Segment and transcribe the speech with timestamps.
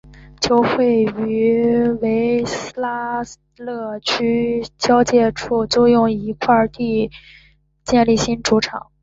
[0.41, 3.25] 球会于维拉勒
[3.91, 7.11] 若区交界处租用一块土地
[7.85, 8.87] 建立新主场。